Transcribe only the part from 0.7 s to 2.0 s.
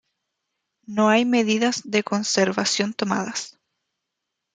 No hay medidas